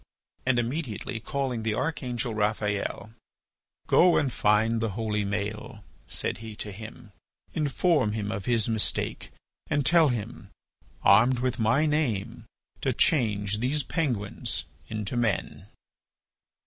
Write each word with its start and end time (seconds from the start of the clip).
And 0.47 0.57
immediately 0.57 1.19
calling 1.19 1.61
the 1.61 1.75
archangel 1.75 2.33
Raphael: 2.33 3.13
"Go 3.85 4.17
and 4.17 4.33
find 4.33 4.81
the 4.81 4.89
holy 4.97 5.23
Maël," 5.23 5.83
said 6.07 6.39
he 6.39 6.55
to 6.55 6.71
him; 6.71 7.11
"inform 7.53 8.13
him 8.13 8.31
of 8.31 8.45
his 8.45 8.67
mistake 8.67 9.29
and 9.69 9.85
tell 9.85 10.09
him, 10.09 10.49
armed 11.03 11.37
with 11.37 11.59
my 11.59 11.85
Name, 11.85 12.45
to 12.81 12.93
change 12.93 13.59
these 13.59 13.83
penguins 13.83 14.63
into 14.89 15.15
men." 15.15 15.67